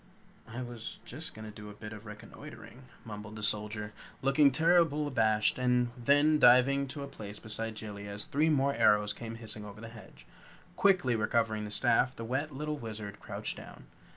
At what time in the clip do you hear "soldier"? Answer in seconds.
3.43-3.93